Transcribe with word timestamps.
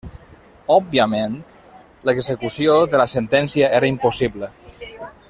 Òbviament 0.75 1.35
l'execució 2.11 2.79
de 2.95 3.03
la 3.05 3.09
sentència 3.15 3.73
era 3.81 3.95
impossible. 3.97 4.55